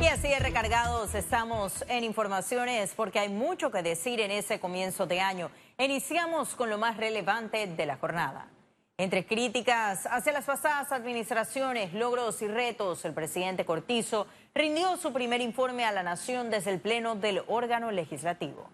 Y 0.00 0.06
así 0.06 0.28
de 0.28 0.38
recargados 0.38 1.14
estamos 1.14 1.84
en 1.86 2.04
informaciones 2.04 2.94
porque 2.96 3.18
hay 3.18 3.28
mucho 3.28 3.70
que 3.70 3.82
decir 3.82 4.18
en 4.20 4.30
ese 4.30 4.58
comienzo 4.58 5.06
de 5.06 5.20
año. 5.20 5.50
Iniciamos 5.76 6.54
con 6.54 6.70
lo 6.70 6.78
más 6.78 6.96
relevante 6.96 7.66
de 7.66 7.84
la 7.84 7.98
jornada. 7.98 8.48
Entre 8.96 9.26
críticas 9.26 10.06
hacia 10.06 10.32
las 10.32 10.46
pasadas 10.46 10.90
administraciones, 10.92 11.92
logros 11.92 12.40
y 12.40 12.48
retos, 12.48 13.04
el 13.04 13.12
presidente 13.12 13.66
Cortizo 13.66 14.26
rindió 14.54 14.96
su 14.96 15.12
primer 15.12 15.42
informe 15.42 15.84
a 15.84 15.92
la 15.92 16.02
nación 16.02 16.50
desde 16.50 16.70
el 16.70 16.80
pleno 16.80 17.14
del 17.14 17.42
órgano 17.46 17.90
legislativo. 17.90 18.70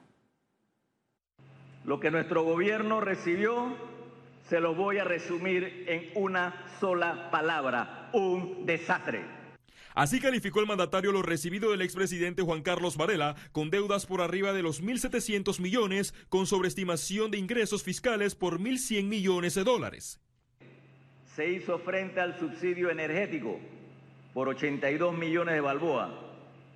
Lo 1.84 1.98
que 1.98 2.12
nuestro 2.12 2.45
gobierno 2.45 3.00
recibió 3.00 3.77
se 4.48 4.61
lo 4.61 4.77
voy 4.77 4.98
a 4.98 5.04
resumir 5.04 5.86
en 5.88 6.12
una 6.14 6.66
sola 6.79 7.32
palabra, 7.32 8.11
un 8.12 8.64
desastre. 8.64 9.36
Así 9.96 10.20
calificó 10.20 10.60
el 10.60 10.66
mandatario 10.66 11.10
lo 11.10 11.22
recibido 11.22 11.70
del 11.70 11.80
expresidente 11.80 12.42
Juan 12.42 12.60
Carlos 12.60 12.98
Varela, 12.98 13.34
con 13.50 13.71
deudas 13.71 14.04
por 14.04 14.21
arriba 14.21 14.52
de 14.52 14.62
los 14.62 14.82
1.700 14.82 15.58
millones, 15.58 16.12
con 16.29 16.46
sobreestimación 16.46 17.30
de 17.30 17.38
ingresos 17.38 17.82
fiscales 17.82 18.35
por 18.35 18.61
1.100 18.61 19.04
millones 19.04 19.54
de 19.54 19.64
dólares. 19.64 20.21
Se 21.35 21.50
hizo 21.50 21.79
frente 21.79 22.21
al 22.21 22.38
subsidio 22.38 22.90
energético 22.90 23.58
por 24.35 24.50
82 24.50 25.16
millones 25.16 25.54
de 25.54 25.62
balboa, 25.62 26.13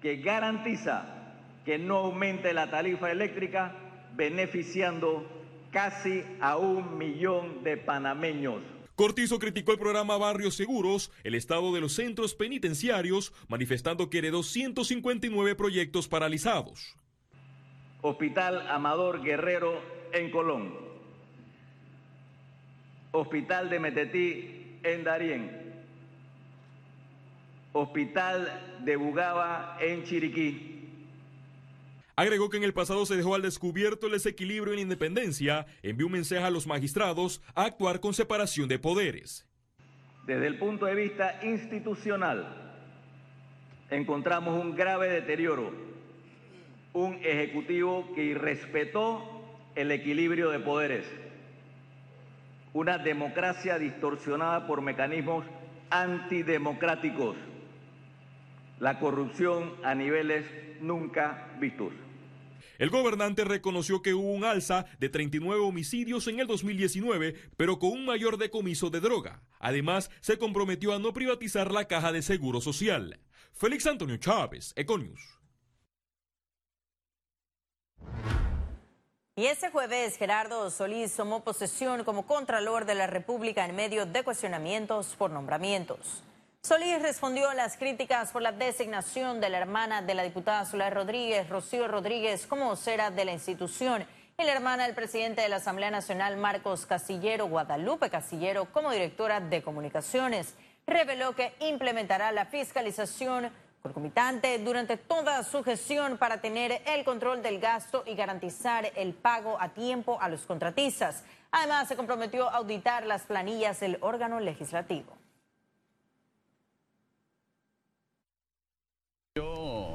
que 0.00 0.16
garantiza 0.16 1.34
que 1.66 1.76
no 1.76 1.96
aumente 1.98 2.54
la 2.54 2.70
tarifa 2.70 3.10
eléctrica 3.10 3.76
beneficiando 4.16 5.26
casi 5.70 6.24
a 6.40 6.56
un 6.56 6.96
millón 6.96 7.62
de 7.64 7.76
panameños. 7.76 8.62
Cortizo 9.00 9.38
criticó 9.38 9.72
el 9.72 9.78
programa 9.78 10.18
Barrios 10.18 10.56
Seguros, 10.56 11.10
el 11.24 11.34
estado 11.34 11.72
de 11.72 11.80
los 11.80 11.94
centros 11.94 12.34
penitenciarios, 12.34 13.32
manifestando 13.48 14.10
que 14.10 14.18
heredó 14.18 14.42
159 14.42 15.54
proyectos 15.54 16.06
paralizados. 16.06 16.98
Hospital 18.02 18.68
Amador 18.68 19.22
Guerrero 19.22 19.80
en 20.12 20.30
Colón. 20.30 20.74
Hospital 23.12 23.70
de 23.70 23.80
Metetí 23.80 24.78
en 24.82 25.02
Darién. 25.02 25.72
Hospital 27.72 28.80
de 28.84 28.96
Bugaba 28.96 29.78
en 29.80 30.04
Chiriquí. 30.04 30.69
Agregó 32.16 32.50
que 32.50 32.56
en 32.56 32.64
el 32.64 32.74
pasado 32.74 33.06
se 33.06 33.16
dejó 33.16 33.34
al 33.34 33.42
descubierto 33.42 34.06
el 34.06 34.12
desequilibrio 34.12 34.72
en 34.72 34.76
la 34.76 34.82
independencia, 34.82 35.66
envió 35.82 36.06
un 36.06 36.12
mensaje 36.12 36.44
a 36.44 36.50
los 36.50 36.66
magistrados 36.66 37.40
a 37.54 37.64
actuar 37.64 38.00
con 38.00 38.14
separación 38.14 38.68
de 38.68 38.78
poderes. 38.78 39.46
Desde 40.26 40.46
el 40.46 40.58
punto 40.58 40.86
de 40.86 40.94
vista 40.94 41.40
institucional, 41.42 42.76
encontramos 43.90 44.62
un 44.62 44.76
grave 44.76 45.08
deterioro, 45.08 45.72
un 46.92 47.14
ejecutivo 47.22 48.12
que 48.14 48.24
irrespetó 48.24 49.42
el 49.74 49.90
equilibrio 49.90 50.50
de 50.50 50.60
poderes, 50.60 51.06
una 52.72 52.98
democracia 52.98 53.78
distorsionada 53.78 54.66
por 54.66 54.82
mecanismos 54.82 55.44
antidemocráticos, 55.90 57.36
la 58.80 58.98
corrupción 58.98 59.76
a 59.84 59.94
niveles 59.94 60.46
nunca 60.80 61.54
vistos. 61.60 61.92
El 62.78 62.88
gobernante 62.88 63.44
reconoció 63.44 64.00
que 64.00 64.14
hubo 64.14 64.32
un 64.32 64.42
alza 64.42 64.86
de 64.98 65.10
39 65.10 65.60
homicidios 65.60 66.26
en 66.28 66.40
el 66.40 66.46
2019, 66.46 67.34
pero 67.58 67.78
con 67.78 67.90
un 67.90 68.06
mayor 68.06 68.38
decomiso 68.38 68.88
de 68.88 69.00
droga. 69.00 69.42
Además, 69.58 70.10
se 70.20 70.38
comprometió 70.38 70.94
a 70.94 70.98
no 70.98 71.12
privatizar 71.12 71.70
la 71.70 71.86
caja 71.86 72.10
de 72.10 72.22
seguro 72.22 72.62
social. 72.62 73.20
Félix 73.52 73.86
Antonio 73.86 74.16
Chávez, 74.16 74.72
Econius. 74.76 75.20
Y 79.36 79.44
ese 79.44 79.70
jueves 79.70 80.16
Gerardo 80.16 80.70
Solís 80.70 81.14
tomó 81.14 81.44
posesión 81.44 82.02
como 82.04 82.26
Contralor 82.26 82.86
de 82.86 82.94
la 82.94 83.06
República 83.06 83.66
en 83.66 83.76
medio 83.76 84.06
de 84.06 84.22
cuestionamientos 84.22 85.16
por 85.18 85.30
nombramientos. 85.30 86.24
Solís 86.62 87.00
respondió 87.00 87.48
a 87.48 87.54
las 87.54 87.78
críticas 87.78 88.32
por 88.32 88.42
la 88.42 88.52
designación 88.52 89.40
de 89.40 89.48
la 89.48 89.58
hermana 89.58 90.02
de 90.02 90.14
la 90.14 90.22
diputada 90.22 90.66
Soledad 90.66 90.92
Rodríguez, 90.92 91.48
Rocío 91.48 91.88
Rodríguez, 91.88 92.46
como 92.46 92.66
vocera 92.66 93.10
de 93.10 93.24
la 93.24 93.32
institución, 93.32 94.06
y 94.38 94.44
la 94.44 94.52
hermana 94.52 94.84
del 94.84 94.94
presidente 94.94 95.40
de 95.40 95.48
la 95.48 95.56
Asamblea 95.56 95.90
Nacional, 95.90 96.36
Marcos 96.36 96.84
Castillero, 96.84 97.48
Guadalupe 97.48 98.10
Castillero, 98.10 98.66
como 98.66 98.92
directora 98.92 99.40
de 99.40 99.62
comunicaciones. 99.62 100.54
Reveló 100.86 101.34
que 101.34 101.54
implementará 101.60 102.30
la 102.30 102.44
fiscalización 102.44 103.50
concomitante 103.82 104.58
durante 104.58 104.98
toda 104.98 105.42
su 105.42 105.64
gestión 105.64 106.18
para 106.18 106.42
tener 106.42 106.82
el 106.86 107.04
control 107.04 107.42
del 107.42 107.58
gasto 107.58 108.04
y 108.06 108.14
garantizar 108.14 108.92
el 108.96 109.14
pago 109.14 109.56
a 109.60 109.70
tiempo 109.70 110.18
a 110.20 110.28
los 110.28 110.42
contratistas. 110.42 111.24
Además, 111.50 111.88
se 111.88 111.96
comprometió 111.96 112.50
a 112.50 112.58
auditar 112.58 113.06
las 113.06 113.22
planillas 113.22 113.80
del 113.80 113.96
órgano 114.02 114.40
legislativo. 114.40 115.19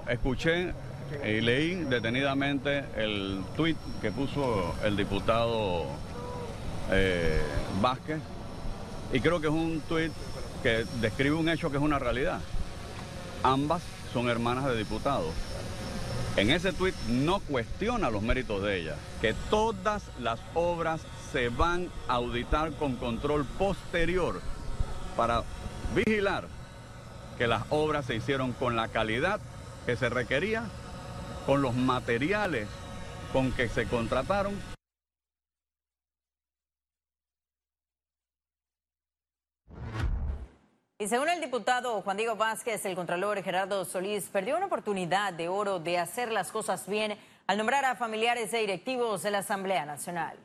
Escuché 0.07 0.73
y 1.23 1.41
leí 1.41 1.75
detenidamente 1.75 2.83
el 2.95 3.43
tuit 3.55 3.77
que 4.01 4.11
puso 4.11 4.75
el 4.83 4.97
diputado 4.97 5.85
eh, 6.91 7.41
Vázquez 7.81 8.19
y 9.13 9.19
creo 9.19 9.39
que 9.39 9.47
es 9.47 9.53
un 9.53 9.81
tuit 9.87 10.11
que 10.63 10.85
describe 10.99 11.35
un 11.35 11.47
hecho 11.49 11.69
que 11.69 11.77
es 11.77 11.83
una 11.83 11.99
realidad. 11.99 12.39
Ambas 13.43 13.83
son 14.11 14.29
hermanas 14.29 14.65
de 14.65 14.75
diputados. 14.75 15.31
En 16.37 16.49
ese 16.49 16.73
tuit 16.73 16.95
no 17.07 17.39
cuestiona 17.39 18.09
los 18.09 18.21
méritos 18.21 18.63
de 18.63 18.79
ellas, 18.79 18.97
que 19.21 19.33
todas 19.49 20.03
las 20.19 20.39
obras 20.53 21.01
se 21.31 21.49
van 21.49 21.89
a 22.07 22.15
auditar 22.15 22.71
con 22.73 22.95
control 22.95 23.45
posterior 23.45 24.41
para 25.15 25.43
vigilar 25.95 26.47
que 27.37 27.47
las 27.47 27.63
obras 27.69 28.05
se 28.05 28.15
hicieron 28.15 28.53
con 28.53 28.75
la 28.75 28.87
calidad 28.87 29.39
que 29.85 29.95
se 29.95 30.09
requería, 30.09 30.63
con 31.45 31.61
los 31.61 31.75
materiales 31.75 32.67
con 33.31 33.51
que 33.51 33.67
se 33.67 33.85
contrataron. 33.85 34.53
Y 40.97 41.07
según 41.07 41.27
el 41.27 41.41
diputado 41.41 42.01
Juan 42.01 42.15
Diego 42.15 42.37
Vázquez, 42.37 42.85
el 42.85 42.95
contralor 42.95 43.43
Gerardo 43.43 43.83
Solís 43.83 44.29
perdió 44.29 44.55
una 44.55 44.67
oportunidad 44.67 45.33
de 45.33 45.49
oro 45.49 45.79
de 45.79 45.97
hacer 45.97 46.31
las 46.31 46.51
cosas 46.51 46.87
bien 46.87 47.17
al 47.47 47.57
nombrar 47.57 47.83
a 47.83 47.95
familiares 47.95 48.53
e 48.53 48.59
directivos 48.59 49.21
de 49.21 49.31
la 49.31 49.39
Asamblea 49.39 49.85
Nacional. 49.85 50.39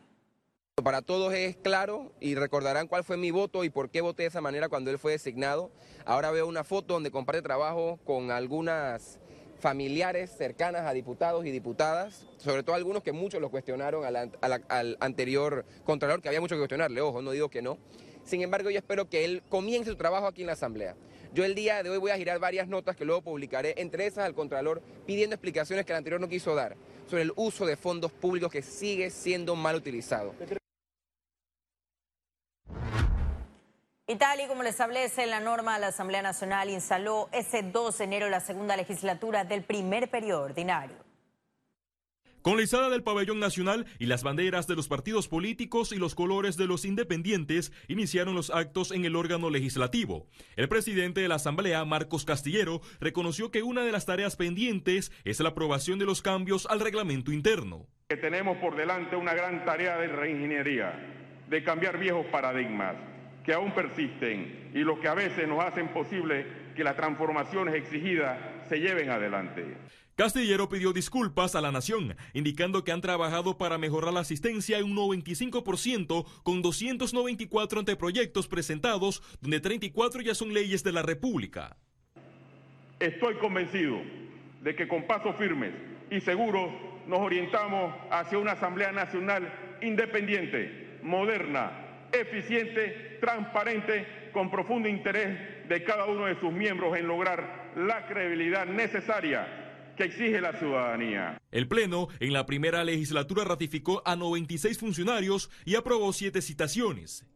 Para 0.82 1.02
todos 1.02 1.32
es 1.34 1.56
claro 1.56 2.12
y 2.20 2.34
recordarán 2.34 2.88
cuál 2.88 3.04
fue 3.04 3.16
mi 3.16 3.30
voto 3.30 3.62
y 3.62 3.70
por 3.70 3.90
qué 3.90 4.00
voté 4.00 4.24
de 4.24 4.30
esa 4.30 4.40
manera 4.40 4.68
cuando 4.68 4.90
él 4.90 4.98
fue 4.98 5.12
designado. 5.12 5.70
Ahora 6.04 6.32
veo 6.32 6.48
una 6.48 6.64
foto 6.64 6.94
donde 6.94 7.10
comparte 7.12 7.42
trabajo 7.42 8.00
con 8.04 8.32
algunas 8.32 9.20
familiares 9.60 10.30
cercanas 10.36 10.86
a 10.86 10.92
diputados 10.92 11.44
y 11.46 11.50
diputadas, 11.50 12.26
sobre 12.38 12.62
todo 12.62 12.74
algunos 12.74 13.02
que 13.02 13.12
muchos 13.12 13.40
lo 13.40 13.50
cuestionaron 13.50 14.04
al, 14.04 14.96
anterior 15.00 15.64
Contralor, 15.84 16.20
que 16.20 16.28
había 16.28 16.40
mucho 16.40 16.54
que 16.54 16.60
cuestionarle, 16.60 17.00
ojo, 17.00 17.22
no 17.22 17.30
digo 17.30 17.48
que 17.48 17.62
no. 17.62 17.78
Sin 18.24 18.42
embargo, 18.42 18.70
yo 18.70 18.78
espero 18.78 19.08
que 19.08 19.24
él 19.24 19.42
comience 19.48 19.90
su 19.90 19.96
trabajo 19.96 20.26
aquí 20.26 20.42
en 20.42 20.48
la 20.48 20.54
Asamblea. 20.54 20.96
Yo 21.32 21.44
el 21.44 21.54
día 21.54 21.82
de 21.82 21.90
hoy 21.90 21.98
voy 21.98 22.10
a 22.10 22.16
girar 22.16 22.38
varias 22.38 22.66
notas 22.68 22.96
que 22.96 23.04
luego 23.04 23.22
publicaré, 23.22 23.74
entre 23.76 24.06
esas 24.06 24.24
al 24.24 24.34
Contralor, 24.34 24.82
pidiendo 25.06 25.34
explicaciones 25.34 25.86
que 25.86 25.92
el 25.92 25.98
anterior 25.98 26.20
no 26.20 26.28
quiso 26.28 26.54
dar 26.54 26.76
sobre 27.08 27.22
el 27.22 27.32
uso 27.36 27.66
de 27.66 27.76
fondos 27.76 28.12
públicos 28.12 28.50
que 28.52 28.62
sigue 28.62 29.10
siendo 29.10 29.56
mal 29.56 29.76
utilizado. 29.76 30.32
Y 34.10 34.16
tal 34.16 34.40
y 34.40 34.48
como 34.48 34.64
le 34.64 34.70
establece 34.70 35.24
la 35.26 35.38
norma, 35.38 35.78
la 35.78 35.86
Asamblea 35.86 36.20
Nacional 36.20 36.68
instaló 36.68 37.28
ese 37.30 37.62
2 37.62 37.96
de 37.96 38.04
enero 38.04 38.28
la 38.28 38.40
segunda 38.40 38.76
legislatura 38.76 39.44
del 39.44 39.62
primer 39.62 40.10
periodo 40.10 40.42
ordinario. 40.46 40.96
Con 42.42 42.56
la 42.56 42.64
izada 42.64 42.90
del 42.90 43.04
pabellón 43.04 43.38
nacional 43.38 43.86
y 44.00 44.06
las 44.06 44.24
banderas 44.24 44.66
de 44.66 44.74
los 44.74 44.88
partidos 44.88 45.28
políticos 45.28 45.92
y 45.92 45.96
los 45.96 46.16
colores 46.16 46.56
de 46.56 46.66
los 46.66 46.84
independientes, 46.84 47.70
iniciaron 47.86 48.34
los 48.34 48.50
actos 48.50 48.90
en 48.90 49.04
el 49.04 49.14
órgano 49.14 49.48
legislativo. 49.48 50.26
El 50.56 50.68
presidente 50.68 51.20
de 51.20 51.28
la 51.28 51.36
Asamblea, 51.36 51.84
Marcos 51.84 52.24
Castillero, 52.24 52.80
reconoció 52.98 53.52
que 53.52 53.62
una 53.62 53.84
de 53.84 53.92
las 53.92 54.06
tareas 54.06 54.34
pendientes 54.34 55.12
es 55.24 55.38
la 55.38 55.50
aprobación 55.50 56.00
de 56.00 56.06
los 56.06 56.20
cambios 56.20 56.66
al 56.68 56.80
reglamento 56.80 57.30
interno. 57.30 57.86
Que 58.08 58.16
tenemos 58.16 58.58
por 58.58 58.74
delante 58.74 59.14
una 59.14 59.34
gran 59.34 59.64
tarea 59.64 59.98
de 59.98 60.08
reingeniería, 60.08 60.98
de 61.48 61.62
cambiar 61.62 61.96
viejos 61.96 62.26
paradigmas 62.32 62.96
que 63.44 63.52
aún 63.52 63.72
persisten 63.72 64.70
y 64.74 64.80
los 64.80 64.98
que 64.98 65.08
a 65.08 65.14
veces 65.14 65.48
nos 65.48 65.64
hacen 65.64 65.88
posible 65.88 66.46
que 66.76 66.84
las 66.84 66.96
transformaciones 66.96 67.74
exigidas 67.74 68.38
se 68.68 68.78
lleven 68.78 69.10
adelante. 69.10 69.76
Castillero 70.14 70.68
pidió 70.68 70.92
disculpas 70.92 71.54
a 71.54 71.62
la 71.62 71.72
nación, 71.72 72.14
indicando 72.34 72.84
que 72.84 72.92
han 72.92 73.00
trabajado 73.00 73.56
para 73.56 73.78
mejorar 73.78 74.12
la 74.12 74.20
asistencia 74.20 74.78
en 74.78 74.84
un 74.84 74.96
95% 74.96 76.26
con 76.42 76.60
294 76.60 77.80
anteproyectos 77.80 78.46
presentados, 78.46 79.22
donde 79.40 79.60
34 79.60 80.20
ya 80.20 80.34
son 80.34 80.52
leyes 80.52 80.84
de 80.84 80.92
la 80.92 81.02
República. 81.02 81.78
Estoy 82.98 83.36
convencido 83.36 83.98
de 84.62 84.76
que 84.76 84.86
con 84.86 85.06
pasos 85.06 85.36
firmes 85.36 85.72
y 86.10 86.20
seguros 86.20 86.70
nos 87.06 87.20
orientamos 87.20 87.94
hacia 88.10 88.38
una 88.38 88.52
Asamblea 88.52 88.92
Nacional 88.92 89.78
independiente, 89.80 90.98
moderna, 91.02 91.89
eficiente, 92.12 93.18
transparente, 93.20 94.30
con 94.32 94.50
profundo 94.50 94.88
interés 94.88 95.68
de 95.68 95.84
cada 95.84 96.06
uno 96.06 96.26
de 96.26 96.38
sus 96.40 96.52
miembros 96.52 96.96
en 96.96 97.06
lograr 97.06 97.72
la 97.76 98.06
credibilidad 98.06 98.66
necesaria 98.66 99.92
que 99.96 100.04
exige 100.04 100.40
la 100.40 100.52
ciudadanía. 100.54 101.40
El 101.50 101.68
Pleno 101.68 102.08
en 102.20 102.32
la 102.32 102.46
primera 102.46 102.84
legislatura 102.84 103.44
ratificó 103.44 104.02
a 104.04 104.16
96 104.16 104.78
funcionarios 104.78 105.50
y 105.64 105.76
aprobó 105.76 106.12
siete 106.12 106.42
citaciones. 106.42 107.26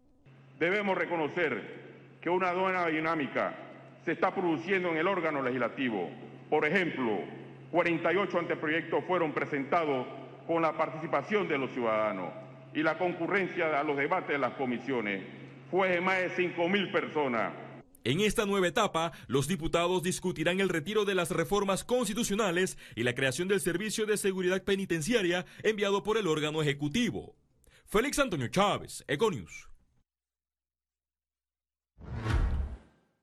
Debemos 0.59 0.97
reconocer 0.97 1.85
que 2.21 2.31
una 2.31 2.53
buena 2.53 2.87
dinámica 2.87 3.55
se 4.05 4.13
está 4.13 4.35
produciendo 4.35 4.91
en 4.91 4.97
el 4.97 5.07
órgano 5.07 5.43
legislativo. 5.43 6.11
Por 6.49 6.65
ejemplo, 6.65 7.21
48 7.71 8.39
anteproyectos 8.39 9.05
fueron 9.05 9.33
presentados 9.33 10.07
con 10.47 10.63
la 10.63 10.77
participación 10.77 11.49
de 11.49 11.59
los 11.59 11.71
ciudadanos 11.73 12.45
y 12.75 12.83
la 12.83 12.99
concurrencia 12.99 13.79
a 13.79 13.85
los 13.85 13.97
debates 13.97 14.31
de 14.31 14.39
las 14.39 14.55
comisiones 14.55 15.23
fue 15.71 15.91
de 15.91 16.01
más 16.01 16.19
de 16.19 16.31
5.000 16.31 16.93
personas. 16.93 17.53
En 18.05 18.21
esta 18.21 18.45
nueva 18.45 18.69
etapa, 18.69 19.13
los 19.29 19.49
diputados 19.49 20.03
discutirán 20.03 20.61
el 20.61 20.69
retiro 20.69 21.07
de 21.07 21.15
las 21.15 21.31
reformas 21.31 21.85
constitucionales 21.85 22.77
y 22.95 23.03
la 23.03 23.15
creación 23.15 23.49
del 23.49 23.61
Servicio 23.61 24.05
de 24.05 24.19
Seguridad 24.19 24.63
Penitenciaria 24.63 25.47
enviado 25.63 26.03
por 26.03 26.19
el 26.19 26.27
órgano 26.27 26.61
ejecutivo. 26.61 27.35
Félix 27.87 28.19
Antonio 28.19 28.49
Chávez, 28.49 29.05
Econius. 29.09 29.71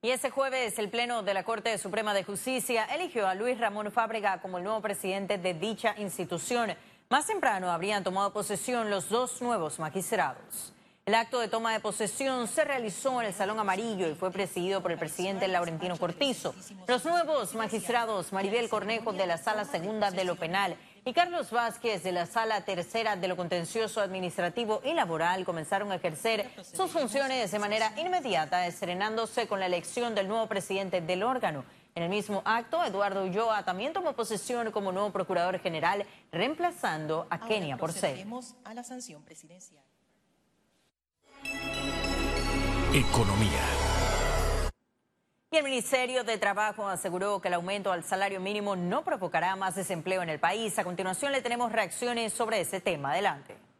Y 0.03 0.09
ese 0.09 0.31
jueves 0.31 0.79
el 0.79 0.89
Pleno 0.89 1.21
de 1.21 1.35
la 1.35 1.43
Corte 1.43 1.77
Suprema 1.77 2.15
de 2.15 2.23
Justicia 2.23 2.85
eligió 2.85 3.27
a 3.27 3.35
Luis 3.35 3.59
Ramón 3.59 3.91
Fábrega 3.91 4.41
como 4.41 4.57
el 4.57 4.63
nuevo 4.63 4.81
presidente 4.81 5.37
de 5.37 5.53
dicha 5.53 5.93
institución. 5.99 6.71
Más 7.11 7.25
temprano 7.25 7.69
habrían 7.69 8.05
tomado 8.05 8.31
posesión 8.31 8.89
los 8.89 9.09
dos 9.09 9.41
nuevos 9.41 9.79
magistrados. 9.79 10.71
El 11.05 11.13
acto 11.13 11.41
de 11.41 11.49
toma 11.49 11.73
de 11.73 11.81
posesión 11.81 12.47
se 12.47 12.63
realizó 12.63 13.19
en 13.19 13.27
el 13.27 13.33
Salón 13.33 13.59
Amarillo 13.59 14.07
y 14.07 14.15
fue 14.15 14.31
presidido 14.31 14.81
por 14.81 14.93
el 14.93 14.97
presidente 14.97 15.49
Laurentino 15.49 15.97
Cortizo. 15.97 16.55
Los 16.87 17.03
nuevos 17.03 17.53
magistrados 17.53 18.31
Maribel 18.31 18.69
Cornejo 18.69 19.11
de 19.11 19.27
la 19.27 19.37
Sala 19.37 19.65
Segunda 19.65 20.09
de 20.09 20.23
lo 20.23 20.37
Penal 20.37 20.77
y 21.03 21.11
Carlos 21.11 21.51
Vázquez 21.51 22.01
de 22.01 22.13
la 22.13 22.27
Sala 22.27 22.61
Tercera 22.61 23.17
de 23.17 23.27
lo 23.27 23.35
Contencioso 23.35 23.99
Administrativo 23.99 24.81
y 24.85 24.93
Laboral 24.93 25.43
comenzaron 25.43 25.91
a 25.91 25.95
ejercer 25.95 26.49
sus 26.61 26.91
funciones 26.91 27.51
de 27.51 27.59
manera 27.59 27.91
inmediata, 27.97 28.65
estrenándose 28.67 29.47
con 29.47 29.59
la 29.59 29.65
elección 29.65 30.15
del 30.15 30.29
nuevo 30.29 30.47
presidente 30.47 31.01
del 31.01 31.23
órgano. 31.23 31.65
En 31.93 32.03
el 32.03 32.09
mismo 32.09 32.41
acto, 32.45 32.83
Eduardo 32.83 33.23
Ulloa 33.23 33.63
también 33.63 33.91
tomó 33.91 34.13
posesión 34.13 34.71
como 34.71 34.91
nuevo 34.91 35.11
procurador 35.11 35.59
general, 35.59 36.05
reemplazando 36.31 37.27
a 37.29 37.39
Kenia 37.39 37.77
Porcel. 37.77 38.25
a 38.63 38.73
la 38.73 38.83
sanción 38.83 39.23
presidencial. 39.23 39.83
Economía. 42.93 43.61
Y 45.53 45.57
el 45.57 45.63
Ministerio 45.65 46.23
de 46.23 46.37
Trabajo 46.37 46.87
aseguró 46.87 47.41
que 47.41 47.49
el 47.49 47.55
aumento 47.55 47.91
al 47.91 48.05
salario 48.05 48.39
mínimo 48.39 48.77
no 48.77 49.03
provocará 49.03 49.57
más 49.57 49.75
desempleo 49.75 50.21
en 50.21 50.29
el 50.29 50.39
país. 50.39 50.79
A 50.79 50.85
continuación 50.85 51.33
le 51.33 51.41
tenemos 51.41 51.73
reacciones 51.73 52.31
sobre 52.31 52.61
ese 52.61 52.79
tema. 52.79 53.11
Adelante 53.11 53.70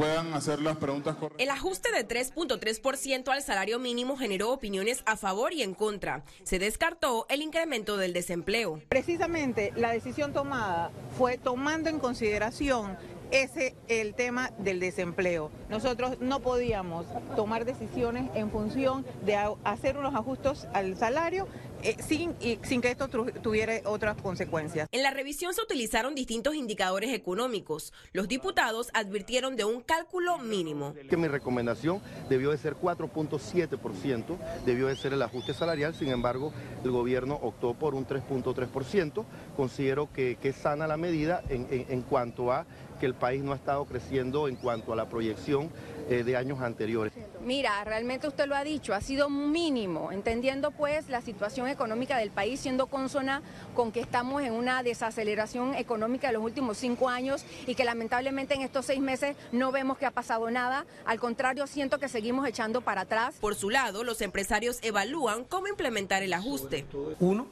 puedan 0.00 0.32
hacer 0.32 0.62
las 0.62 0.78
preguntas 0.78 1.14
correctas. 1.16 1.44
El 1.44 1.50
ajuste 1.50 1.90
de 1.92 2.08
3.3% 2.08 3.28
al 3.28 3.42
salario 3.42 3.78
mínimo 3.78 4.16
generó 4.16 4.50
opiniones 4.50 5.02
a 5.04 5.18
favor 5.18 5.52
y 5.52 5.60
en 5.62 5.74
contra. 5.74 6.24
Se 6.42 6.58
descartó 6.58 7.26
el 7.28 7.42
incremento 7.42 7.98
del 7.98 8.14
desempleo. 8.14 8.80
Precisamente 8.88 9.74
la 9.76 9.90
decisión 9.90 10.32
tomada 10.32 10.90
fue 11.18 11.36
tomando 11.36 11.90
en 11.90 11.98
consideración 11.98 12.96
ese 13.30 13.74
el 13.88 14.14
tema 14.14 14.50
del 14.56 14.80
desempleo. 14.80 15.50
Nosotros 15.68 16.18
no 16.20 16.40
podíamos 16.40 17.04
tomar 17.36 17.66
decisiones 17.66 18.30
en 18.34 18.50
función 18.50 19.04
de 19.26 19.36
hacer 19.64 19.98
unos 19.98 20.14
ajustes 20.14 20.66
al 20.72 20.96
salario 20.96 21.46
eh, 21.82 21.96
sin, 22.06 22.34
sin 22.62 22.80
que 22.80 22.90
esto 22.90 23.08
tuviera 23.08 23.80
otras 23.84 24.16
consecuencias. 24.20 24.88
En 24.92 25.02
la 25.02 25.10
revisión 25.10 25.54
se 25.54 25.62
utilizaron 25.62 26.14
distintos 26.14 26.54
indicadores 26.54 27.12
económicos. 27.12 27.92
Los 28.12 28.28
diputados 28.28 28.90
advirtieron 28.94 29.56
de 29.56 29.64
un 29.64 29.80
cálculo 29.80 30.38
mínimo. 30.38 30.94
Que 31.08 31.16
mi 31.16 31.28
recomendación 31.28 32.00
debió 32.28 32.50
de 32.50 32.58
ser 32.58 32.76
4.7%, 32.76 34.38
debió 34.64 34.86
de 34.88 34.96
ser 34.96 35.12
el 35.12 35.22
ajuste 35.22 35.54
salarial, 35.54 35.94
sin 35.94 36.08
embargo, 36.08 36.52
el 36.84 36.90
gobierno 36.90 37.38
optó 37.42 37.74
por 37.74 37.94
un 37.94 38.06
3.3%. 38.06 39.24
Considero 39.56 40.12
que, 40.12 40.38
es 40.42 40.56
sana 40.56 40.88
la 40.88 40.96
medida 40.96 41.42
en, 41.48 41.66
en 41.70 42.02
cuanto 42.02 42.50
a 42.52 42.66
que 43.00 43.06
el 43.06 43.14
país 43.14 43.42
no 43.42 43.52
ha 43.52 43.56
estado 43.56 43.84
creciendo 43.86 44.46
en 44.46 44.56
cuanto 44.56 44.92
a 44.92 44.96
la 44.96 45.08
proyección 45.08 45.70
eh, 46.10 46.24
de 46.24 46.36
años 46.36 46.60
anteriores. 46.60 47.12
Mira, 47.44 47.84
realmente 47.84 48.26
usted 48.26 48.46
lo 48.46 48.56
ha 48.56 48.64
dicho, 48.64 48.94
ha 48.94 49.00
sido 49.00 49.30
mínimo, 49.30 50.10
entendiendo 50.10 50.72
pues 50.72 51.08
la 51.08 51.20
situación 51.22 51.68
económica 51.68 52.18
del 52.18 52.32
país 52.32 52.58
siendo 52.58 52.88
consona 52.88 53.42
con 53.76 53.92
que 53.92 54.00
estamos 54.00 54.42
en 54.42 54.52
una 54.52 54.82
desaceleración 54.82 55.76
económica 55.76 56.26
de 56.26 56.32
los 56.32 56.42
últimos 56.42 56.78
cinco 56.78 57.08
años 57.08 57.44
y 57.66 57.76
que 57.76 57.84
lamentablemente 57.84 58.54
en 58.54 58.62
estos 58.62 58.86
seis 58.86 59.00
meses 59.00 59.36
no 59.52 59.70
vemos 59.70 59.98
que 59.98 60.06
ha 60.06 60.10
pasado 60.10 60.50
nada, 60.50 60.84
al 61.06 61.20
contrario 61.20 61.68
siento 61.68 61.98
que 61.98 62.08
seguimos 62.08 62.44
echando 62.46 62.80
para 62.80 63.02
atrás. 63.02 63.36
Por 63.40 63.54
su 63.54 63.70
lado, 63.70 64.02
los 64.02 64.20
empresarios 64.20 64.80
evalúan 64.82 65.44
cómo 65.44 65.68
implementar 65.68 66.24
el 66.24 66.32
ajuste. 66.32 66.86
Uno, 67.20 67.46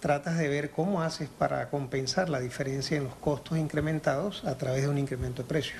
tratas 0.00 0.38
de 0.38 0.48
ver 0.48 0.70
cómo 0.70 1.02
haces 1.02 1.28
para 1.28 1.70
compensar 1.70 2.28
la 2.28 2.40
diferencia 2.40 2.96
en 2.96 3.04
los 3.04 3.14
costos 3.14 3.58
incrementados 3.58 4.44
a 4.44 4.56
través 4.56 4.82
de 4.82 4.88
un 4.88 4.98
incremento 4.98 5.42
de 5.42 5.48
precio. 5.48 5.76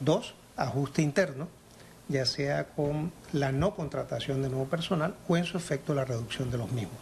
Dos, 0.00 0.34
ajuste 0.56 1.02
interno, 1.02 1.48
ya 2.08 2.26
sea 2.26 2.68
con 2.68 3.12
la 3.32 3.52
no 3.52 3.74
contratación 3.74 4.42
de 4.42 4.48
nuevo 4.48 4.66
personal 4.66 5.16
o 5.28 5.36
en 5.36 5.44
su 5.44 5.56
efecto 5.56 5.94
la 5.94 6.04
reducción 6.04 6.50
de 6.50 6.58
los 6.58 6.70
mismos. 6.72 7.00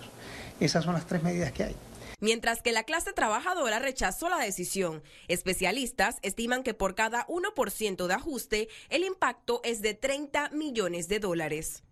Esas 0.61 0.85
son 0.85 0.95
las 0.95 1.07
tres 1.07 1.23
medidas 1.23 1.53
que 1.53 1.65
hay. 1.65 1.77
Mientras 2.21 2.63
que 2.63 2.71
la 2.71 2.85
clase 2.85 3.13
trabajadora 3.13 3.81
rechazó 3.81 4.29
la 4.29 4.39
decisión, 4.39 5.03
especialistas 5.27 6.19
estiman 6.23 6.63
que 6.63 6.73
por 6.73 6.95
cada 6.95 7.27
1% 7.27 8.07
de 8.07 8.15
ajuste 8.15 8.69
el 8.91 9.03
impacto 9.03 9.61
es 9.65 9.83
de 9.83 9.95
30 9.95 10.51
millones 10.51 11.09
de 11.09 11.19
dólares. 11.19 11.83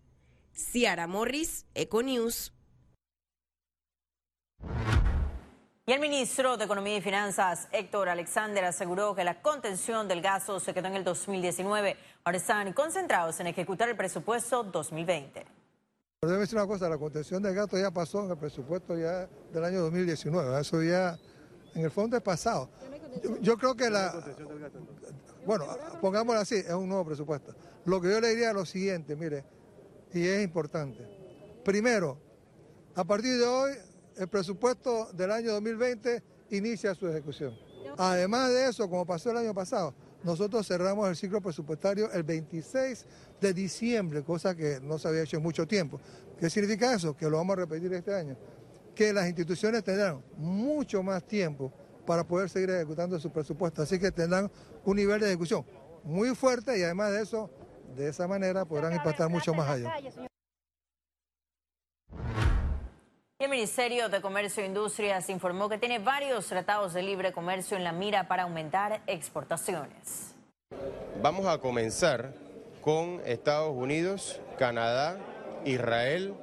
Ciara 0.53 1.05
Morris, 1.05 1.65
Econews. 1.75 2.53
Y 5.83 5.93
el 5.93 5.99
ministro 5.99 6.57
de 6.57 6.65
Economía 6.65 6.97
y 6.97 7.01
Finanzas, 7.01 7.67
Héctor 7.71 8.07
Alexander, 8.07 8.63
aseguró 8.65 9.15
que 9.15 9.23
la 9.23 9.41
contención 9.41 10.07
del 10.07 10.21
gasto 10.21 10.59
se 10.59 10.75
quedó 10.75 10.87
en 10.89 10.95
el 10.95 11.03
2019. 11.03 11.97
Ahora 12.23 12.37
están 12.37 12.71
concentrados 12.73 13.39
en 13.39 13.47
ejecutar 13.47 13.89
el 13.89 13.97
presupuesto 13.97 14.63
2020. 14.63 15.43
Debe 16.21 16.37
decir 16.37 16.55
una 16.55 16.67
cosa, 16.67 16.87
la 16.87 16.99
contención 16.99 17.41
del 17.41 17.55
gasto 17.55 17.79
ya 17.79 17.89
pasó 17.89 18.23
en 18.23 18.29
el 18.29 18.37
presupuesto 18.37 18.95
ya 18.95 19.27
del 19.51 19.65
año 19.65 19.81
2019. 19.81 20.61
Eso 20.61 20.83
ya, 20.83 21.17
en 21.73 21.83
el 21.83 21.89
fondo 21.89 22.15
es 22.15 22.21
pasado. 22.21 22.69
Yo, 23.41 23.57
creo 23.57 23.75
que 23.75 23.89
la... 23.89 24.23
Bueno, 25.47 25.65
pongámoslo 25.99 26.41
así, 26.41 26.57
es 26.57 26.73
un 26.73 26.89
nuevo 26.89 27.05
presupuesto. 27.05 27.55
Lo 27.85 27.99
que 27.99 28.11
yo 28.11 28.21
le 28.21 28.29
diría 28.29 28.49
es 28.49 28.53
lo 28.53 28.67
siguiente, 28.67 29.15
mire, 29.15 29.43
y 30.13 30.27
es 30.27 30.43
importante. 30.43 31.03
Primero, 31.65 32.19
a 32.93 33.03
partir 33.03 33.39
de 33.39 33.47
hoy 33.47 33.71
el 34.17 34.27
presupuesto 34.27 35.11
del 35.13 35.31
año 35.31 35.51
2020 35.53 36.23
inicia 36.51 36.93
su 36.95 37.07
ejecución. 37.07 37.57
Además 37.97 38.49
de 38.49 38.67
eso, 38.67 38.89
como 38.89 39.05
pasó 39.05 39.31
el 39.31 39.37
año 39.37 39.53
pasado, 39.53 39.93
nosotros 40.23 40.67
cerramos 40.67 41.09
el 41.09 41.15
ciclo 41.15 41.41
presupuestario 41.41 42.11
el 42.11 42.23
26 42.23 43.05
de 43.39 43.53
diciembre, 43.53 44.23
cosa 44.23 44.55
que 44.55 44.79
no 44.81 44.99
se 44.99 45.07
había 45.07 45.23
hecho 45.23 45.37
en 45.37 45.43
mucho 45.43 45.67
tiempo. 45.67 45.99
¿Qué 46.39 46.49
significa 46.49 46.93
eso? 46.93 47.15
Que 47.15 47.29
lo 47.29 47.37
vamos 47.37 47.53
a 47.57 47.61
repetir 47.61 47.91
este 47.93 48.13
año. 48.13 48.37
Que 48.95 49.13
las 49.13 49.27
instituciones 49.27 49.83
tendrán 49.83 50.21
mucho 50.37 51.01
más 51.01 51.23
tiempo 51.23 51.71
para 52.05 52.23
poder 52.23 52.49
seguir 52.49 52.69
ejecutando 52.69 53.19
su 53.19 53.31
presupuesto. 53.31 53.81
Así 53.81 53.97
que 53.99 54.11
tendrán 54.11 54.51
un 54.85 54.95
nivel 54.95 55.19
de 55.19 55.27
ejecución 55.27 55.65
muy 56.03 56.35
fuerte 56.35 56.77
y 56.77 56.83
además 56.83 57.11
de 57.11 57.21
eso, 57.21 57.49
de 57.95 58.09
esa 58.09 58.27
manera 58.27 58.65
podrán 58.65 58.93
impactar 58.93 59.29
mucho 59.29 59.53
más 59.53 59.69
allá. 59.69 59.93
El 63.43 63.49
Ministerio 63.49 64.07
de 64.07 64.21
Comercio 64.21 64.61
e 64.61 64.67
Industrias 64.67 65.27
informó 65.29 65.67
que 65.67 65.79
tiene 65.79 65.97
varios 65.97 66.45
tratados 66.45 66.93
de 66.93 67.01
libre 67.01 67.31
comercio 67.31 67.75
en 67.75 67.83
la 67.83 67.91
mira 67.91 68.27
para 68.27 68.43
aumentar 68.43 69.01
exportaciones. 69.07 70.35
Vamos 71.23 71.47
a 71.47 71.57
comenzar 71.57 72.33
con 72.81 73.19
Estados 73.25 73.75
Unidos, 73.75 74.39
Canadá, 74.59 75.17
Israel 75.65 76.35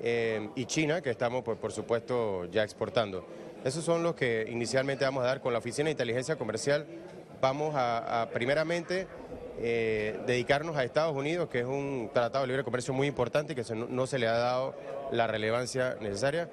eh, 0.00 0.48
y 0.54 0.64
China, 0.64 1.02
que 1.02 1.10
estamos 1.10 1.42
pues, 1.42 1.58
por 1.58 1.72
supuesto 1.72 2.46
ya 2.46 2.62
exportando. 2.62 3.26
Esos 3.62 3.84
son 3.84 4.02
los 4.02 4.14
que 4.14 4.46
inicialmente 4.48 5.04
vamos 5.04 5.24
a 5.24 5.26
dar 5.26 5.42
con 5.42 5.52
la 5.52 5.58
Oficina 5.58 5.86
de 5.86 5.92
Inteligencia 5.92 6.36
Comercial. 6.36 6.86
Vamos 7.42 7.74
a, 7.76 8.28
primeramente 8.32 9.06
eh, 9.58 10.18
dedicarnos 10.26 10.76
a 10.76 10.84
Estados 10.84 11.14
Unidos, 11.16 11.48
que 11.48 11.60
es 11.60 11.66
un 11.66 12.10
tratado 12.12 12.44
de 12.44 12.48
libre 12.48 12.64
comercio 12.64 12.94
muy 12.94 13.06
importante 13.06 13.52
y 13.52 13.56
que 13.56 13.64
no 13.74 14.06
se 14.06 14.18
le 14.18 14.26
ha 14.26 14.32
dado 14.32 14.74
la 15.12 15.26
relevancia 15.26 15.96
necesaria. 16.00 16.48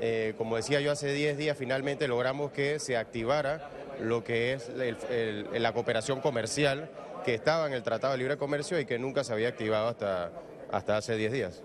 Eh, 0.00 0.34
como 0.36 0.56
decía 0.56 0.80
yo 0.80 0.92
hace 0.92 1.12
10 1.12 1.38
días, 1.38 1.56
finalmente 1.56 2.08
logramos 2.08 2.50
que 2.52 2.78
se 2.78 2.96
activara 2.96 3.70
lo 4.00 4.24
que 4.24 4.52
es 4.52 4.70
la 4.74 5.72
cooperación 5.72 6.20
comercial 6.20 6.90
que 7.24 7.34
estaba 7.34 7.66
en 7.66 7.72
el 7.72 7.82
Tratado 7.82 8.12
de 8.12 8.18
Libre 8.18 8.36
Comercio 8.36 8.78
y 8.78 8.86
que 8.86 8.98
nunca 8.98 9.24
se 9.24 9.32
había 9.32 9.48
activado 9.48 9.88
hasta, 9.88 10.32
hasta 10.70 10.96
hace 10.96 11.16
10 11.16 11.32
días. 11.32 11.62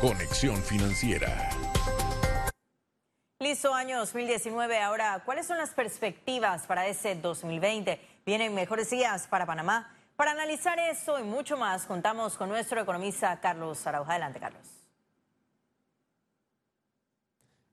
Conexión 0.00 0.62
Financiera. 0.62 1.55
Año 3.64 3.98
2019. 3.98 4.80
Ahora, 4.80 5.22
¿cuáles 5.24 5.46
son 5.46 5.56
las 5.56 5.70
perspectivas 5.70 6.66
para 6.66 6.86
ese 6.86 7.14
2020? 7.14 7.98
¿Vienen 8.26 8.54
mejores 8.54 8.90
días 8.90 9.26
para 9.28 9.46
Panamá? 9.46 9.96
Para 10.14 10.32
analizar 10.32 10.78
eso 10.78 11.18
y 11.18 11.22
mucho 11.22 11.56
más, 11.56 11.86
contamos 11.86 12.36
con 12.36 12.50
nuestro 12.50 12.80
economista 12.80 13.40
Carlos 13.40 13.86
Arauja. 13.86 14.12
Adelante, 14.12 14.40
Carlos. 14.40 14.62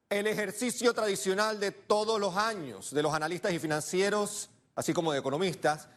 El 0.09 0.27
ejercicio 0.27 0.93
tradicional 0.93 1.59
de 1.59 1.71
todos 1.71 2.19
los 2.19 2.37
años 2.37 2.93
de 2.93 3.03
los 3.03 3.13
analistas 3.13 3.51
y 3.51 3.59
financieros, 3.59 4.49
así 4.75 4.93
como 4.93 5.11
de 5.11 5.19
economistas, 5.19 5.89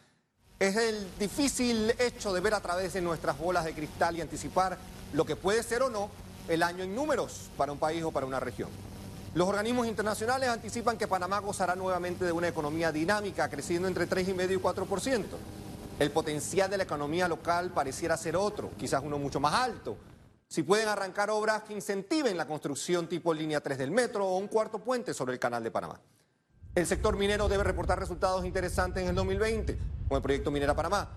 es 0.59 0.75
el 0.75 1.17
difícil 1.17 1.95
hecho 1.97 2.33
de 2.33 2.41
ver 2.41 2.53
a 2.53 2.61
través 2.61 2.93
de 2.93 3.01
nuestras 3.01 3.37
bolas 3.37 3.63
de 3.63 3.73
cristal 3.73 4.17
y 4.17 4.21
anticipar 4.21 4.77
lo 5.13 5.25
que 5.25 5.37
puede 5.37 5.63
ser 5.63 5.81
o 5.81 5.89
no 5.89 6.09
el 6.49 6.61
año 6.61 6.83
en 6.83 6.93
números 6.93 7.49
para 7.55 7.71
un 7.71 7.79
país 7.79 8.03
o 8.03 8.11
para 8.11 8.25
una 8.25 8.39
región. 8.39 8.69
Los 9.37 9.47
organismos 9.47 9.85
internacionales 9.85 10.49
anticipan 10.49 10.97
que 10.97 11.07
Panamá 11.07 11.37
gozará 11.37 11.75
nuevamente 11.75 12.25
de 12.25 12.31
una 12.31 12.47
economía 12.47 12.91
dinámica, 12.91 13.47
creciendo 13.47 13.87
entre 13.87 14.09
3,5 14.09 14.51
y 14.51 14.55
4%. 14.55 15.25
El 15.99 16.09
potencial 16.09 16.71
de 16.71 16.77
la 16.77 16.85
economía 16.85 17.27
local 17.27 17.69
pareciera 17.69 18.17
ser 18.17 18.35
otro, 18.35 18.71
quizás 18.79 19.03
uno 19.03 19.19
mucho 19.19 19.39
más 19.39 19.53
alto. 19.53 19.95
Si 20.47 20.63
pueden 20.63 20.87
arrancar 20.87 21.29
obras 21.29 21.61
que 21.61 21.75
incentiven 21.75 22.35
la 22.35 22.47
construcción 22.47 23.07
tipo 23.07 23.31
línea 23.31 23.61
3 23.61 23.77
del 23.77 23.91
metro 23.91 24.25
o 24.25 24.37
un 24.37 24.47
cuarto 24.47 24.79
puente 24.79 25.13
sobre 25.13 25.33
el 25.33 25.39
canal 25.39 25.63
de 25.63 25.69
Panamá. 25.69 25.99
El 26.73 26.87
sector 26.87 27.15
minero 27.15 27.47
debe 27.47 27.63
reportar 27.63 27.99
resultados 27.99 28.43
interesantes 28.43 29.03
en 29.03 29.09
el 29.09 29.15
2020 29.15 29.77
con 30.07 30.15
el 30.15 30.23
proyecto 30.23 30.49
Minera 30.49 30.75
Panamá. 30.75 31.09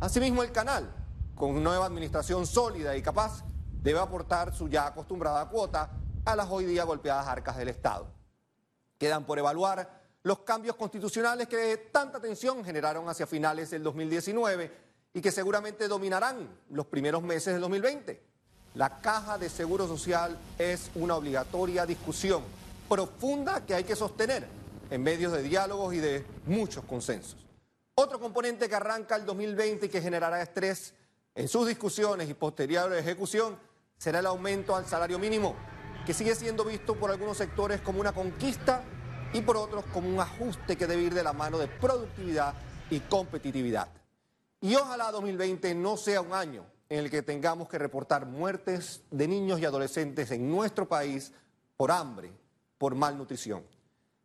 Asimismo, 0.00 0.42
el 0.42 0.50
canal, 0.50 0.92
con 1.36 1.62
nueva 1.62 1.86
administración 1.86 2.44
sólida 2.44 2.96
y 2.96 3.02
capaz, 3.02 3.44
debe 3.80 4.00
aportar 4.00 4.52
su 4.52 4.68
ya 4.68 4.88
acostumbrada 4.88 5.48
cuota 5.48 5.92
a 6.28 6.36
las 6.36 6.50
hoy 6.50 6.66
día 6.66 6.84
golpeadas 6.84 7.26
arcas 7.26 7.56
del 7.56 7.68
Estado. 7.68 8.06
Quedan 8.98 9.24
por 9.24 9.38
evaluar 9.38 10.02
los 10.24 10.40
cambios 10.40 10.76
constitucionales 10.76 11.48
que 11.48 11.88
tanta 11.90 12.20
tensión 12.20 12.62
generaron 12.62 13.08
hacia 13.08 13.26
finales 13.26 13.70
del 13.70 13.82
2019 13.82 14.70
y 15.14 15.22
que 15.22 15.30
seguramente 15.30 15.88
dominarán 15.88 16.46
los 16.68 16.84
primeros 16.84 17.22
meses 17.22 17.54
del 17.54 17.62
2020. 17.62 18.22
La 18.74 19.00
caja 19.00 19.38
de 19.38 19.48
seguro 19.48 19.88
social 19.88 20.36
es 20.58 20.90
una 20.96 21.16
obligatoria 21.16 21.86
discusión 21.86 22.42
profunda 22.90 23.64
que 23.64 23.74
hay 23.74 23.84
que 23.84 23.96
sostener 23.96 24.46
en 24.90 25.02
medios 25.02 25.32
de 25.32 25.42
diálogos 25.42 25.94
y 25.94 25.98
de 25.98 26.26
muchos 26.44 26.84
consensos. 26.84 27.38
Otro 27.94 28.20
componente 28.20 28.68
que 28.68 28.74
arranca 28.74 29.16
el 29.16 29.24
2020 29.24 29.86
y 29.86 29.88
que 29.88 30.02
generará 30.02 30.42
estrés 30.42 30.92
en 31.34 31.48
sus 31.48 31.66
discusiones 31.66 32.28
y 32.28 32.34
posterior 32.34 32.92
ejecución 32.92 33.58
será 33.96 34.18
el 34.18 34.26
aumento 34.26 34.76
al 34.76 34.86
salario 34.86 35.18
mínimo, 35.18 35.56
que 36.08 36.14
sigue 36.14 36.34
siendo 36.34 36.64
visto 36.64 36.94
por 36.94 37.10
algunos 37.10 37.36
sectores 37.36 37.82
como 37.82 38.00
una 38.00 38.12
conquista 38.12 38.82
y 39.34 39.42
por 39.42 39.58
otros 39.58 39.84
como 39.92 40.08
un 40.08 40.18
ajuste 40.18 40.74
que 40.74 40.86
debe 40.86 41.02
ir 41.02 41.12
de 41.12 41.22
la 41.22 41.34
mano 41.34 41.58
de 41.58 41.68
productividad 41.68 42.54
y 42.88 43.00
competitividad. 43.00 43.88
Y 44.62 44.74
ojalá 44.74 45.12
2020 45.12 45.74
no 45.74 45.98
sea 45.98 46.22
un 46.22 46.32
año 46.32 46.64
en 46.88 47.00
el 47.00 47.10
que 47.10 47.20
tengamos 47.20 47.68
que 47.68 47.76
reportar 47.76 48.24
muertes 48.24 49.02
de 49.10 49.28
niños 49.28 49.60
y 49.60 49.66
adolescentes 49.66 50.30
en 50.30 50.50
nuestro 50.50 50.88
país 50.88 51.30
por 51.76 51.90
hambre, 51.92 52.32
por 52.78 52.94
malnutrición. 52.94 53.62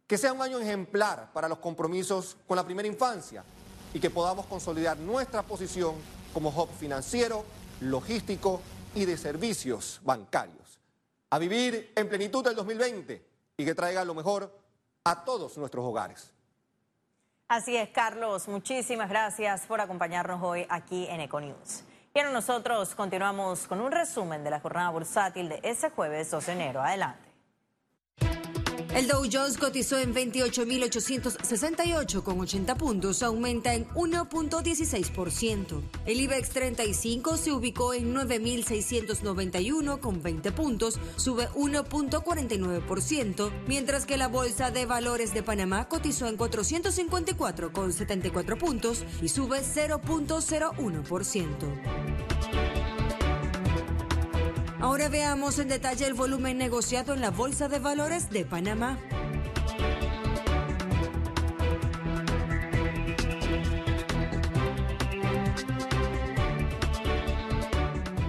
Que 0.08 0.18
sea 0.18 0.32
un 0.32 0.42
año 0.42 0.60
ejemplar 0.60 1.34
para 1.34 1.50
los 1.50 1.58
compromisos 1.58 2.38
con 2.48 2.56
la 2.56 2.64
primera 2.64 2.88
infancia 2.88 3.44
y 3.94 4.00
que 4.00 4.10
podamos 4.10 4.46
consolidar 4.46 4.98
nuestra 5.00 5.44
posición 5.44 5.96
como 6.34 6.50
hub 6.50 6.70
financiero, 6.80 7.44
logístico 7.82 8.62
y 8.96 9.04
de 9.04 9.18
servicios 9.18 10.00
bancarios. 10.06 10.63
A 11.34 11.40
vivir 11.40 11.92
en 11.96 12.08
plenitud 12.08 12.46
el 12.46 12.54
2020 12.54 13.26
y 13.58 13.66
que 13.66 13.74
traiga 13.74 14.06
lo 14.06 14.14
mejor 14.14 14.56
a 15.04 15.26
todos 15.26 15.58
nuestros 15.58 15.84
hogares. 15.84 16.32
Así 17.48 17.76
es, 17.76 17.90
Carlos. 17.90 18.48
Muchísimas 18.48 19.10
gracias 19.10 19.66
por 19.66 19.82
acompañarnos 19.82 20.44
hoy 20.44 20.68
aquí 20.70 21.08
en 21.10 21.22
Econews. 21.22 21.86
Y 22.14 22.20
ahora 22.20 22.30
nosotros 22.30 22.94
continuamos 22.94 23.66
con 23.66 23.82
un 23.82 23.92
resumen 23.92 24.44
de 24.44 24.52
la 24.52 24.60
jornada 24.60 24.92
bursátil 24.92 25.50
de 25.50 25.60
ese 25.64 25.90
jueves 25.90 26.30
2 26.30 26.46
de 26.46 26.52
enero. 26.52 26.84
Adelante. 26.84 27.23
El 28.96 29.08
Dow 29.08 29.24
Jones 29.32 29.58
cotizó 29.58 29.98
en 29.98 30.14
28.868 30.14 32.22
con 32.22 32.40
80 32.40 32.76
puntos, 32.76 33.24
aumenta 33.24 33.74
en 33.74 33.88
1.16%. 33.90 35.82
El 36.06 36.22
IBEX 36.22 36.50
35 36.50 37.38
se 37.38 37.52
ubicó 37.52 37.96
en 37.96 38.14
9.691 38.14 40.00
con 40.00 40.22
20 40.22 40.52
puntos, 40.52 41.00
sube 41.16 41.50
1.49%, 41.56 43.52
mientras 43.66 44.06
que 44.06 44.18
la 44.18 44.28
Bolsa 44.28 44.70
de 44.70 44.86
Valores 44.86 45.34
de 45.34 45.42
Panamá 45.42 45.90
cotizó 45.90 46.28
en 46.28 46.38
454 46.38 47.74
con 47.74 47.92
74 47.92 48.60
puntos 48.60 49.04
y 49.24 49.30
sube 49.30 49.62
0.01%. 49.62 52.13
Ahora 54.84 55.08
veamos 55.08 55.60
en 55.60 55.70
detalle 55.70 56.06
el 56.06 56.14
volumen 56.14 56.58
negociado 56.58 57.14
en 57.14 57.22
la 57.22 57.32
Bolsa 57.32 57.70
de 57.70 57.80
Valores 57.80 58.30
de 58.30 58.44
Panamá. 58.44 59.00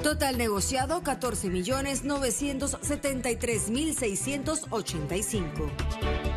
Total 0.05 0.39
negociado 0.39 1.03
14 1.03 1.51
millones 1.51 2.05
973 2.05 3.71
mil 3.71 3.93
685. 3.93 6.34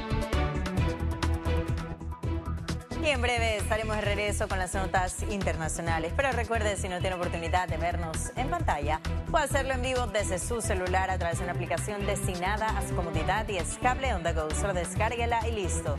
En 3.17 3.21
breve 3.23 3.57
estaremos 3.57 3.95
de 3.95 4.03
regreso 4.03 4.47
con 4.47 4.59
las 4.59 4.75
notas 4.75 5.23
internacionales. 5.31 6.13
Pero 6.15 6.31
recuerde, 6.33 6.77
si 6.77 6.87
no 6.87 6.99
tiene 6.99 7.15
oportunidad 7.15 7.67
de 7.67 7.77
vernos 7.77 8.31
en 8.35 8.47
pantalla, 8.47 9.01
puede 9.31 9.45
hacerlo 9.45 9.73
en 9.73 9.81
vivo 9.81 10.05
desde 10.05 10.37
su 10.37 10.61
celular 10.61 11.09
a 11.09 11.17
través 11.17 11.39
de 11.39 11.45
una 11.45 11.53
aplicación 11.53 12.05
destinada 12.05 12.67
a 12.77 12.87
su 12.87 12.95
comodidad 12.95 13.49
y 13.49 13.57
es 13.57 13.79
cable 13.81 14.13
on 14.13 14.21
the 14.21 14.33
go. 14.33 14.47
Solo 14.51 14.75
descárguela 14.75 15.47
y 15.47 15.51
listo. 15.51 15.95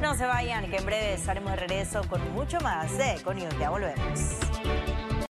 No 0.00 0.14
se 0.14 0.24
vayan, 0.24 0.70
que 0.70 0.78
en 0.78 0.86
breve 0.86 1.12
estaremos 1.12 1.52
de 1.52 1.58
regreso 1.58 2.08
con 2.08 2.32
mucho 2.32 2.58
más 2.60 2.96
de 2.96 3.16
Econius. 3.16 3.52
Ya 3.58 3.68
volvemos. 3.68 4.20